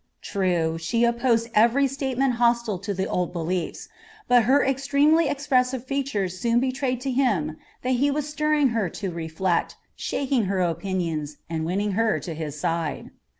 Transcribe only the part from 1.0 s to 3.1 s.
opposed every statement hostile to the